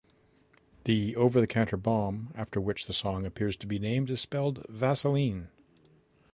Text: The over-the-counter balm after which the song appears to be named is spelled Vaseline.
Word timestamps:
The 0.85 1.15
over-the-counter 1.15 1.77
balm 1.77 2.31
after 2.33 2.59
which 2.59 2.87
the 2.87 2.91
song 2.91 3.23
appears 3.23 3.55
to 3.57 3.67
be 3.67 3.77
named 3.77 4.09
is 4.09 4.19
spelled 4.19 4.65
Vaseline. 4.67 5.49